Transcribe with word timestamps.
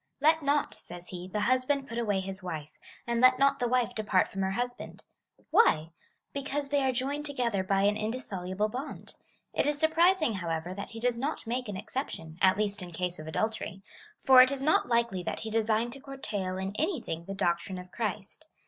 Let 0.19 0.41
not, 0.41 0.73
says 0.73 1.09
he, 1.09 1.27
the 1.27 1.41
husband 1.41 1.87
put 1.87 1.99
away 1.99 2.21
his 2.21 2.41
wife, 2.41 2.71
and 3.05 3.21
let 3.21 3.37
not 3.37 3.59
the 3.59 3.67
wife 3.67 3.93
depart 3.93 4.27
from 4.29 4.41
her 4.41 4.49
husband. 4.53 5.03
Why? 5.51 5.91
Because 6.33 6.69
they 6.69 6.83
are 6.83 6.91
joined 6.91 7.27
to 7.27 7.33
gether 7.35 7.63
by 7.63 7.83
an 7.83 7.97
indissoluble 7.97 8.67
bond. 8.67 9.13
It 9.53 9.67
is 9.67 9.77
surprising, 9.77 10.33
however, 10.33 10.73
that 10.73 10.89
he 10.89 10.99
does 10.99 11.19
not 11.19 11.45
make 11.45 11.69
an 11.69 11.77
exception, 11.77 12.39
at 12.41 12.57
least 12.57 12.81
in 12.81 12.91
case 12.91 13.19
of 13.19 13.27
adultery; 13.27 13.83
for 14.17 14.41
it 14.41 14.51
is 14.51 14.63
not 14.63 14.89
likely 14.89 15.21
that 15.21 15.41
he 15.41 15.51
designed 15.51 15.93
to 15.93 16.01
curtail 16.01 16.57
in 16.57 16.75
anything 16.79 17.25
the 17.25 17.35
doctrine 17.35 17.77
of 17.77 17.91
Christ. 17.91 18.47